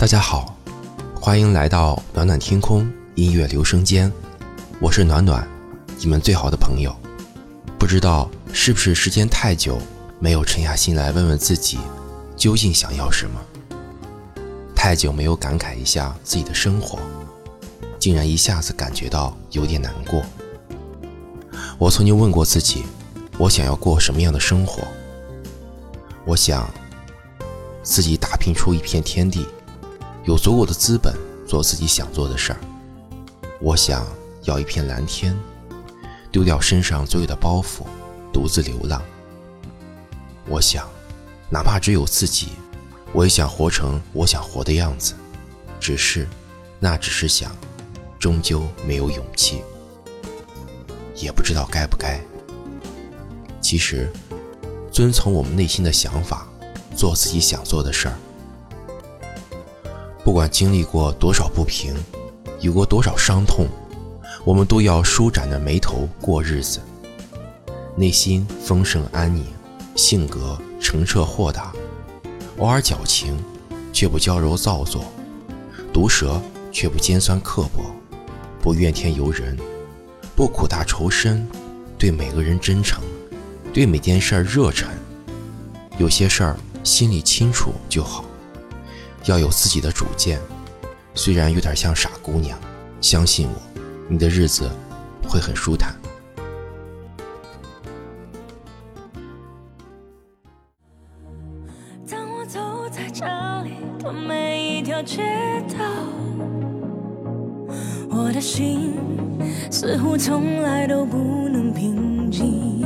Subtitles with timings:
[0.00, 0.56] 大家好，
[1.14, 4.10] 欢迎来到暖暖天空音乐留声间，
[4.80, 5.46] 我是暖暖，
[5.98, 6.90] 你们最好的朋友。
[7.78, 9.78] 不知道是不是时间太久
[10.18, 11.78] 没有沉下心来问问自己，
[12.34, 13.38] 究竟想要什么？
[14.74, 16.98] 太久没有感慨一下自己的生活，
[17.98, 20.22] 竟然一下子感觉到有点难过。
[21.76, 22.84] 我曾经问过自己，
[23.36, 24.82] 我想要过什么样的生活？
[26.24, 26.66] 我想
[27.82, 29.46] 自己打拼出一片天地。
[30.24, 31.14] 有足够的资本
[31.46, 32.60] 做自己想做的事儿。
[33.60, 34.06] 我想
[34.42, 35.36] 要一片蓝天，
[36.30, 37.84] 丢掉身上所有的包袱，
[38.32, 39.02] 独自流浪。
[40.46, 40.88] 我想，
[41.48, 42.48] 哪怕只有自己，
[43.12, 45.14] 我也想活成我想活的样子。
[45.78, 46.28] 只是，
[46.78, 47.56] 那只是想，
[48.18, 49.62] 终究没有勇气，
[51.16, 52.20] 也不知道该不该。
[53.60, 54.10] 其实，
[54.92, 56.46] 遵从我们内心的想法，
[56.94, 58.18] 做自己想做的事儿。
[60.30, 61.92] 不管经历过多少不平，
[62.60, 63.66] 有过多少伤痛，
[64.44, 66.78] 我们都要舒展着眉头过日子，
[67.96, 69.44] 内心丰盛安宁，
[69.96, 71.72] 性格澄澈豁达，
[72.58, 73.36] 偶尔矫情，
[73.92, 75.02] 却不娇柔造作，
[75.92, 77.82] 毒舌却不尖酸刻薄，
[78.62, 79.58] 不怨天尤人，
[80.36, 81.44] 不苦大仇深，
[81.98, 83.02] 对每个人真诚，
[83.72, 84.88] 对每件事热忱，
[85.98, 88.24] 有些事儿心里清楚就好。
[89.24, 90.40] 要有自己的主见，
[91.14, 92.58] 虽然有点像傻姑娘，
[93.00, 94.70] 相信我，你的日子
[95.28, 95.94] 会很舒坦。
[102.08, 103.24] 当我走在这
[103.62, 105.22] 里的每一条街
[105.78, 105.84] 道，
[108.08, 108.94] 我的心
[109.70, 111.16] 似乎从来都不
[111.48, 112.80] 能平静。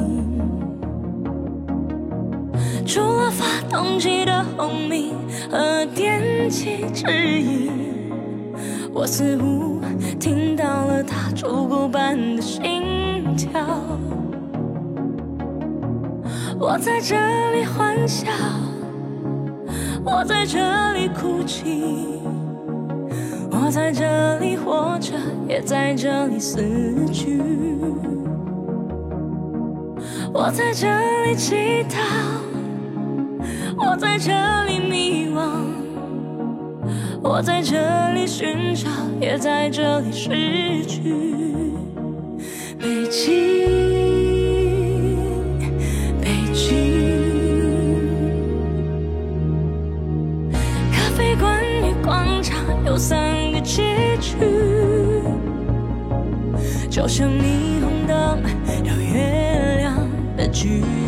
[2.87, 5.15] 除了发动机的轰鸣
[5.51, 7.07] 和电气指
[7.41, 7.71] 引，
[8.93, 9.81] 我似乎
[10.19, 13.61] 听到了它烛鼓般的心跳。
[16.59, 17.17] 我在这
[17.53, 18.31] 里欢笑，
[20.05, 22.21] 我在这里哭泣，
[23.51, 25.15] 我在这里活着，
[25.49, 26.61] 也在这里死
[27.13, 27.43] 去。
[30.33, 30.89] 我在这
[31.25, 31.99] 里祈祷。
[33.77, 34.33] 我在这
[34.65, 35.74] 里迷惘，
[37.27, 38.87] 我在这里寻找，
[39.19, 41.01] 也在这里失去。
[42.79, 43.33] 北京，
[46.21, 46.77] 北京，
[50.93, 54.37] 咖啡馆与广场有三个街区，
[56.91, 58.39] 就像霓虹灯
[58.85, 59.97] 有月亮
[60.37, 61.04] 的距离。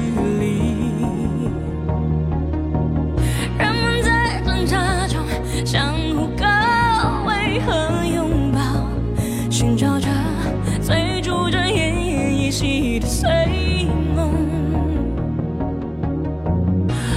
[12.78, 14.30] 你的碎梦。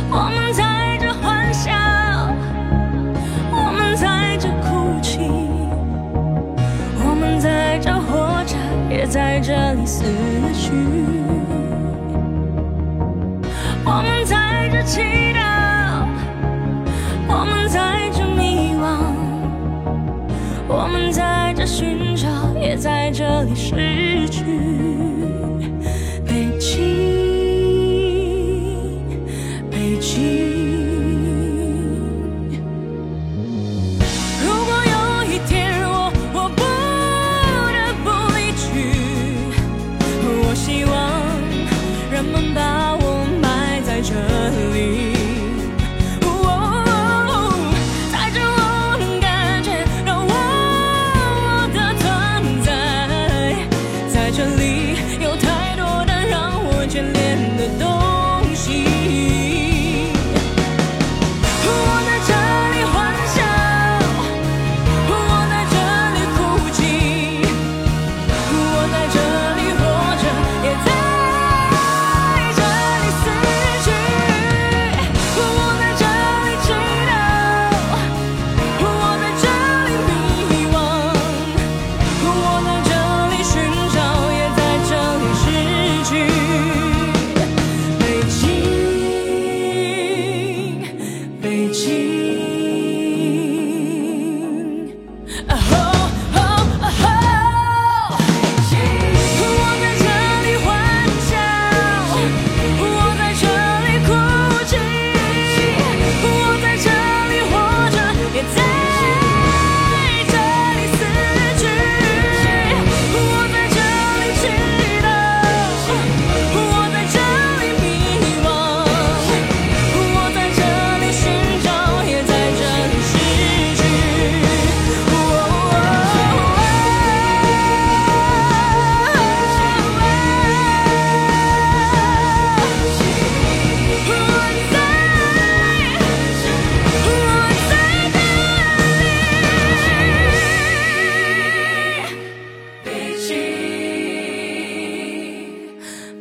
[0.10, 1.70] 我们在这欢笑，
[3.52, 5.20] 我们在这哭泣，
[7.04, 8.56] 我们在这活着，
[8.90, 10.06] 也在这里死
[10.54, 10.72] 去。
[13.84, 15.02] 我们在这祈
[15.34, 16.08] 祷，
[17.28, 18.88] 我们在这迷惘，
[20.70, 24.89] 我们在这寻找，也在这里失去。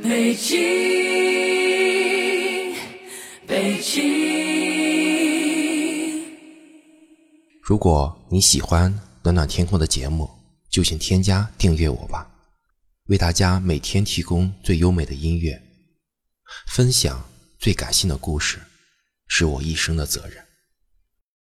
[0.08, 0.56] 北京，
[3.46, 4.08] 北京。
[7.62, 10.26] 如果你喜欢暖暖天空的节目，
[10.70, 12.26] 就请添加订阅我吧，
[13.08, 15.60] 为大家每天提供最优美的音乐，
[16.68, 17.22] 分享
[17.58, 18.58] 最感性的故事，
[19.26, 20.42] 是我一生的责任。